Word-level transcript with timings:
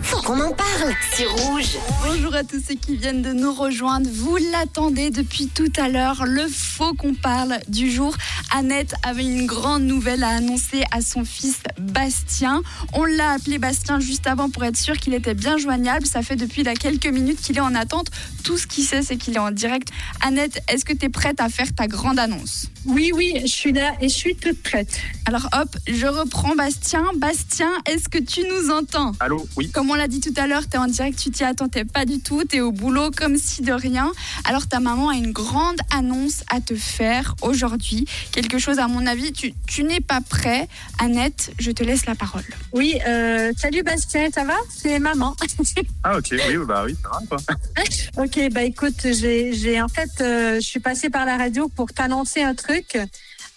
Faut 0.00 0.22
qu'on 0.22 0.40
en 0.40 0.52
parle, 0.52 0.94
c'est 1.12 1.26
rouge. 1.26 1.76
Bonjour 2.02 2.34
à 2.34 2.42
tous 2.42 2.62
ceux 2.66 2.74
qui 2.74 2.96
viennent 2.96 3.20
de 3.20 3.32
nous 3.32 3.52
rejoindre. 3.52 4.08
Vous 4.10 4.36
l'attendez 4.52 5.10
depuis 5.10 5.48
tout 5.48 5.70
à 5.76 5.88
l'heure. 5.88 6.24
Le 6.24 6.46
faux 6.48 6.94
qu'on 6.94 7.14
parle 7.14 7.58
du 7.68 7.90
jour. 7.90 8.16
Annette 8.50 8.94
avait 9.02 9.24
une 9.24 9.46
grande 9.46 9.82
nouvelle 9.82 10.24
à 10.24 10.28
annoncer 10.28 10.84
à 10.90 11.02
son 11.02 11.24
fils 11.24 11.58
Bastien. 11.78 12.62
On 12.94 13.04
l'a 13.04 13.32
appelé 13.32 13.58
Bastien 13.58 14.00
juste 14.00 14.26
avant 14.26 14.48
pour 14.48 14.64
être 14.64 14.78
sûr 14.78 14.96
qu'il 14.96 15.12
était 15.12 15.34
bien 15.34 15.58
joignable. 15.58 16.06
Ça 16.06 16.22
fait 16.22 16.36
depuis 16.36 16.62
là 16.62 16.74
quelques 16.74 17.06
minutes 17.06 17.40
qu'il 17.40 17.58
est 17.58 17.60
en 17.60 17.74
attente. 17.74 18.06
Tout 18.44 18.56
ce 18.56 18.66
qu'il 18.66 18.84
sait, 18.84 19.02
c'est 19.02 19.16
qu'il 19.16 19.34
est 19.34 19.40
en 19.40 19.50
direct. 19.50 19.88
Annette, 20.22 20.62
est-ce 20.68 20.86
que 20.86 20.94
tu 20.94 21.06
es 21.06 21.08
prête 21.10 21.40
à 21.40 21.50
faire 21.50 21.74
ta 21.74 21.86
grande 21.86 22.18
annonce? 22.18 22.66
Oui, 22.86 23.12
oui, 23.14 23.34
je 23.42 23.48
suis 23.48 23.72
là 23.72 23.92
et 24.00 24.08
je 24.08 24.14
suis 24.14 24.34
toute 24.34 24.62
prête. 24.62 25.00
Alors 25.26 25.46
hop, 25.52 25.68
je 25.86 26.06
reprends 26.06 26.54
Bastien. 26.54 27.04
Bastien, 27.16 27.70
est-ce 27.84 28.08
que 28.08 28.18
tu 28.18 28.40
nous 28.48 28.70
entends? 28.70 29.12
Allô, 29.20 29.46
oui. 29.58 29.70
Comme 29.70 29.90
on 29.90 29.94
l'a 29.94 30.08
dit 30.08 30.20
tout 30.20 30.32
à 30.36 30.46
l'heure, 30.46 30.62
tu 30.68 30.76
es 30.76 30.78
en 30.78 30.86
direct, 30.86 31.18
tu 31.18 31.30
t'y 31.30 31.44
attendais 31.44 31.84
pas 31.84 32.04
du 32.06 32.20
tout, 32.20 32.44
tu 32.48 32.56
es 32.56 32.60
au 32.60 32.72
boulot 32.72 33.10
comme 33.10 33.36
si 33.36 33.60
de 33.62 33.72
rien. 33.72 34.10
Alors 34.44 34.66
ta 34.68 34.80
maman 34.80 35.10
a 35.10 35.14
une 35.14 35.32
grande 35.32 35.78
annonce 35.94 36.44
à 36.50 36.60
te 36.60 36.74
faire 36.74 37.34
aujourd'hui. 37.42 38.06
Quelque 38.32 38.58
chose, 38.58 38.78
à 38.78 38.88
mon 38.88 39.06
avis, 39.06 39.32
tu, 39.32 39.52
tu 39.66 39.84
n'es 39.84 40.00
pas 40.00 40.20
prêt. 40.20 40.68
Annette, 40.98 41.50
je 41.58 41.70
te 41.70 41.82
laisse 41.82 42.06
la 42.06 42.14
parole. 42.14 42.44
Oui, 42.72 42.94
euh, 43.06 43.52
salut 43.56 43.82
Bastien, 43.82 44.28
ça 44.34 44.44
va? 44.44 44.54
C'est 44.74 44.98
maman. 44.98 45.34
Ah, 46.04 46.16
ok, 46.18 46.28
oui, 46.32 46.56
bah 46.66 46.84
oui, 46.86 46.96
ça 47.02 47.08
va, 47.10 47.18
quoi. 47.28 47.38
ok, 48.24 48.52
bah 48.52 48.62
écoute, 48.62 48.94
j'ai 49.02 49.52
j'ai- 49.52 49.80
en 49.82 49.88
fait, 49.88 50.08
euh, 50.20 50.54
je 50.56 50.66
suis 50.66 50.80
passée 50.80 51.10
par 51.10 51.26
la 51.26 51.36
radio 51.36 51.68
pour 51.68 51.92
t'annoncer 51.92 52.42
un 52.42 52.54
truc. 52.54 52.96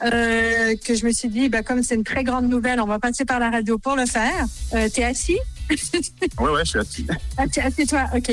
euh, 0.04 0.76
que 0.84 0.96
je 0.96 1.06
me 1.06 1.12
suis 1.12 1.30
dit, 1.30 1.48
bah, 1.48 1.62
comme 1.62 1.84
c'est 1.84 1.94
une 1.96 2.04
très 2.04 2.24
grande 2.24 2.50
nouvelle, 2.50 2.82
on 2.82 2.88
va 2.88 2.98
passer 2.98 3.24
par 3.24 3.40
la 3.40 3.52
radio 3.52 3.78
pour 3.78 3.96
le 3.96 4.08
faire. 4.08 4.46
Euh, 4.74 4.90
T'es 4.90 5.04
assis? 5.04 5.38
Ouais, 6.40 6.50
ouais, 6.52 6.62
je 6.66 6.70
suis 6.70 6.80
assis. 6.80 7.08
Assis- 7.38 7.60
Assieds-toi, 7.62 8.06
ok. 8.16 8.32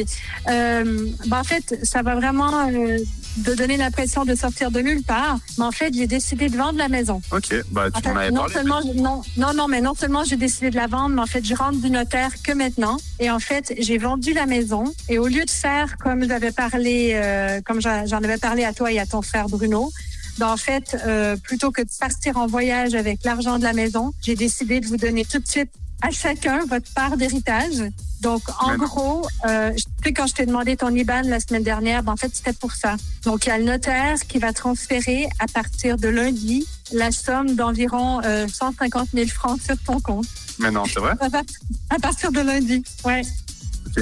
Euh, 0.48 1.06
bah, 1.26 1.40
en 1.40 1.44
fait, 1.44 1.78
ça 1.82 2.02
va 2.02 2.14
vraiment 2.14 2.68
euh, 2.68 2.98
te 3.44 3.50
donner 3.54 3.76
l'impression 3.76 4.24
de 4.24 4.34
sortir 4.34 4.70
de 4.70 4.80
nulle 4.80 5.02
part. 5.02 5.38
Mais 5.58 5.64
en 5.64 5.70
fait, 5.72 5.92
j'ai 5.94 6.06
décidé 6.06 6.48
de 6.48 6.56
vendre 6.56 6.78
la 6.78 6.88
maison. 6.88 7.20
Ok, 7.32 7.54
bah 7.70 7.90
tu 7.90 7.98
En 7.98 8.00
fait, 8.02 8.08
m'en 8.12 8.16
avais 8.20 8.30
non 8.30 8.36
parlé. 8.40 8.54
seulement 8.54 8.80
je- 8.82 9.00
non 9.00 9.22
non 9.36 9.52
non 9.54 9.68
mais 9.68 9.80
non 9.80 9.94
seulement 9.94 10.24
j'ai 10.24 10.36
décidé 10.36 10.70
de 10.70 10.76
la 10.76 10.86
vendre 10.86 11.14
mais 11.14 11.22
en 11.22 11.26
fait 11.26 11.44
je 11.44 11.54
rentre 11.54 11.78
du 11.80 11.90
notaire 11.90 12.30
que 12.42 12.52
maintenant 12.52 12.96
et 13.20 13.30
en 13.30 13.38
fait 13.38 13.72
j'ai 13.78 13.98
vendu 13.98 14.32
la 14.32 14.46
maison 14.46 14.84
et 15.08 15.18
au 15.18 15.26
lieu 15.26 15.44
de 15.44 15.50
faire 15.50 15.96
comme 15.98 16.26
j'avais 16.26 16.50
parlé 16.52 17.12
euh, 17.14 17.60
comme 17.64 17.80
j'en 17.80 18.06
j'en 18.06 18.18
avais 18.18 18.38
parlé 18.38 18.64
à 18.64 18.72
toi 18.72 18.90
et 18.92 18.98
à 18.98 19.06
ton 19.06 19.22
frère 19.22 19.48
Bruno 19.48 19.90
ben, 20.38 20.48
en 20.48 20.56
fait 20.56 20.96
euh, 21.06 21.36
plutôt 21.36 21.70
que 21.70 21.82
de 21.82 21.88
partir 22.00 22.36
en 22.36 22.46
voyage 22.46 22.94
avec 22.94 23.24
l'argent 23.24 23.58
de 23.58 23.64
la 23.64 23.72
maison 23.72 24.12
j'ai 24.22 24.34
décidé 24.34 24.80
de 24.80 24.86
vous 24.86 24.96
donner 24.96 25.24
tout 25.24 25.38
de 25.38 25.48
suite 25.48 25.70
à 26.02 26.10
chacun 26.10 26.60
votre 26.66 26.92
part 26.94 27.16
d'héritage 27.16 27.82
donc 28.20 28.42
en 28.60 28.76
gros 28.76 29.26
euh, 29.46 29.72
je 29.76 29.84
sais 30.04 30.12
quand 30.12 30.26
je 30.26 30.34
t'ai 30.34 30.46
demandé 30.46 30.76
ton 30.76 30.94
IBAN 30.94 31.22
la 31.24 31.40
semaine 31.40 31.62
dernière 31.62 32.02
ben, 32.02 32.12
en 32.12 32.16
fait 32.16 32.30
c'était 32.34 32.52
pour 32.52 32.72
ça 32.72 32.96
donc 33.24 33.46
il 33.46 33.48
y 33.48 33.52
a 33.52 33.58
le 33.58 33.64
notaire 33.64 34.16
qui 34.28 34.38
va 34.38 34.52
transférer 34.52 35.28
à 35.38 35.46
partir 35.46 35.96
de 35.96 36.08
lundi 36.08 36.66
la 36.92 37.10
somme 37.10 37.54
d'environ 37.54 38.20
euh, 38.24 38.46
150 38.48 39.08
000 39.14 39.28
francs 39.28 39.60
sur 39.62 39.76
ton 39.78 40.00
compte. 40.00 40.26
Mais 40.58 40.70
non, 40.70 40.84
c'est 40.86 41.00
vrai? 41.00 41.14
À 41.90 41.98
partir 41.98 42.32
de 42.32 42.40
lundi. 42.40 42.82
Ouais. 43.04 43.22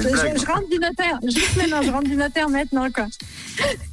Je, 0.01 0.39
je 0.41 0.45
rentre 0.45 0.69
du 0.69 0.79
notaire. 0.79 1.19
Juste 1.23 1.55
maintenant, 1.57 1.81
je 1.81 1.91
rentre 1.91 2.07
du 2.09 2.15
notaire 2.15 2.49
maintenant, 2.49 2.89
quoi. 2.91 3.05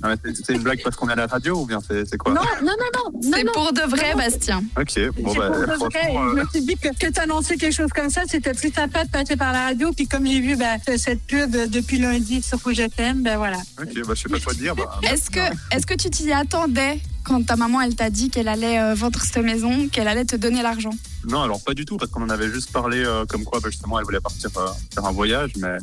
Non, 0.02 0.10
mais 0.10 0.16
c'est- 0.34 0.52
une 0.54 0.62
blague 0.62 0.82
parce 0.82 0.96
qu'on 0.96 1.08
est 1.08 1.12
à 1.12 1.16
la 1.16 1.26
radio 1.26 1.56
ou 1.62 1.66
bien 1.66 1.80
c'est 1.88 2.16
quoi? 2.16 2.32
Non, 2.32 2.40
non, 2.62 2.66
non, 2.66 3.12
non. 3.12 3.20
non, 3.30 3.36
C'est 3.38 3.44
pour 3.52 3.72
de 3.72 3.80
vrai, 3.82 4.12
non. 4.12 4.18
Bastien. 4.18 4.62
Ok, 4.78 5.10
bon, 5.22 5.34
bah, 5.34 5.46
pour 5.50 5.56
de 5.60 5.64
vrai. 5.64 5.76
franchement, 5.76 6.28
Je 6.34 6.38
euh, 6.38 6.42
me 6.44 6.48
suis 6.50 6.60
dit 6.62 6.76
que, 6.76 6.88
que 6.88 7.10
tu 7.12 7.20
annonçais 7.20 7.56
quelque 7.56 7.74
chose 7.74 7.90
comme 7.94 8.10
ça, 8.10 8.22
c'était 8.28 8.52
plus 8.54 8.72
sympa 8.72 9.04
de 9.04 9.10
passer 9.10 9.36
par 9.36 9.52
la 9.52 9.64
radio. 9.66 9.90
Puis 9.92 10.06
comme 10.06 10.26
j'ai 10.26 10.40
vu 10.40 10.56
ben, 10.56 10.78
cette 10.96 11.22
pub 11.22 11.50
depuis 11.50 11.98
lundi 11.98 12.42
sur 12.42 12.62
Rouge 12.62 12.80
FM, 12.80 13.22
ben 13.22 13.36
voilà. 13.38 13.58
ok, 13.80 14.06
bah 14.06 14.14
je 14.14 14.22
sais 14.22 14.28
pas 14.28 14.40
quoi 14.40 14.54
dire. 14.54 14.74
Bah, 14.76 15.00
Est-ce 15.10 15.30
que, 15.30 15.40
est-ce 15.74 15.86
que 15.86 15.94
tu 15.94 16.10
t'y 16.10 16.32
attendais 16.32 17.00
quand 17.24 17.44
ta 17.44 17.56
maman 17.56 17.80
elle 17.80 17.96
t'a 17.96 18.10
dit 18.10 18.30
qu'elle 18.30 18.48
allait 18.48 18.78
euh, 18.78 18.94
vendre 18.94 19.20
cette 19.22 19.42
maison, 19.44 19.88
qu'elle 19.88 20.06
allait 20.08 20.24
te 20.24 20.36
donner 20.36 20.62
l'argent 20.62 20.90
Non, 21.26 21.42
alors 21.42 21.60
pas 21.62 21.74
du 21.74 21.84
tout, 21.84 21.96
parce 21.96 22.10
qu'on 22.10 22.22
en 22.22 22.30
avait 22.30 22.50
juste 22.52 22.70
parlé 22.70 22.98
euh, 23.04 23.24
comme 23.26 23.44
quoi, 23.44 23.58
bah, 23.60 23.68
justement, 23.70 23.98
elle 23.98 24.04
voulait 24.04 24.20
partir 24.20 24.50
euh, 24.56 24.68
faire 24.94 25.04
un 25.04 25.12
voyage, 25.12 25.52
mais 25.56 25.76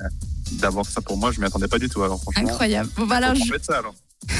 d'avoir 0.53 0.85
ça 0.85 1.01
pour 1.01 1.18
moi, 1.18 1.31
je 1.31 1.40
m'y 1.40 1.46
attendais 1.47 1.68
pas 1.68 1.80
du 1.80 1.90
tout. 1.90 2.03
Alors 2.03 2.22
franchement, 2.22 2.47
Incroyable. 2.50 2.90
Bon, 2.96 3.06
bah, 3.07 3.18
alors, 3.18 3.35
je- 3.35 3.53
ça 3.62 3.78
alors. 3.80 3.96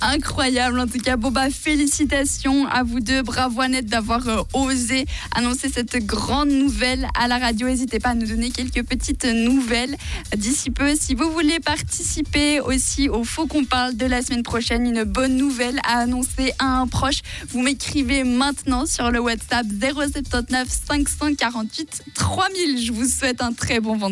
incroyable 0.00 0.78
en 0.80 0.86
tout 0.86 0.98
cas. 0.98 1.16
Bon 1.16 1.30
bah 1.30 1.50
félicitations 1.50 2.66
à 2.66 2.82
vous 2.82 3.00
deux. 3.00 3.22
Bravo 3.22 3.60
Annette 3.60 3.86
d'avoir 3.86 4.26
euh, 4.28 4.42
osé 4.54 5.06
annoncer 5.34 5.68
cette 5.68 5.96
grande 6.04 6.50
nouvelle 6.50 7.06
à 7.18 7.28
la 7.28 7.38
radio. 7.38 7.66
N'hésitez 7.66 7.98
pas 7.98 8.10
à 8.10 8.14
nous 8.14 8.26
donner 8.26 8.50
quelques 8.50 8.84
petites 8.84 9.24
nouvelles 9.24 9.96
d'ici 10.36 10.70
peu. 10.70 10.94
Si 10.94 11.14
vous 11.14 11.30
voulez 11.30 11.60
participer 11.60 12.60
aussi 12.60 13.08
au 13.08 13.24
Faux 13.24 13.46
qu'on 13.46 13.64
parle 13.64 13.96
de 13.96 14.06
la 14.06 14.22
semaine 14.22 14.42
prochaine, 14.42 14.86
une 14.86 15.04
bonne 15.04 15.36
nouvelle 15.36 15.80
à 15.84 15.98
annoncer 15.98 16.52
à 16.58 16.80
un 16.80 16.86
proche, 16.86 17.20
vous 17.50 17.62
m'écrivez 17.62 18.24
maintenant 18.24 18.86
sur 18.86 19.10
le 19.10 19.20
WhatsApp 19.20 19.66
079 19.66 20.68
548 20.88 22.02
3000. 22.14 22.84
Je 22.84 22.92
vous 22.92 23.06
souhaite 23.06 23.42
un 23.42 23.52
très 23.52 23.80
bon 23.80 23.96
vendredi. 23.96 24.10